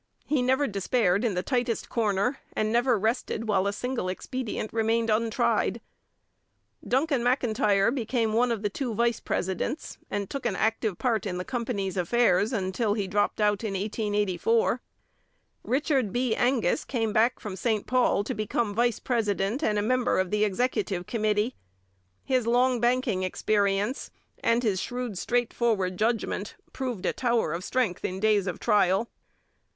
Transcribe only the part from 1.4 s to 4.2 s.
tightest corner, and never rested while a single